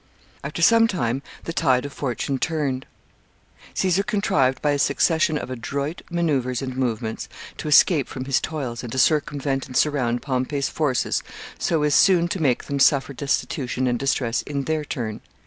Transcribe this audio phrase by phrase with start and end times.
[0.43, 2.87] ]After some time the tide of fortune turned
[3.75, 8.81] Caesar contrived, by a succession of adroit maneuvers and movements, to escape from his toils,
[8.81, 11.21] and to circumvent and surround Pompey's forces
[11.59, 15.21] so as soon to make them suffer destitution and distress in their turn.